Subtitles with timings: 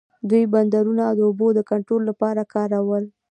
[0.29, 3.03] دوی بندرونه د اوبو د کنټرول لپاره کارول.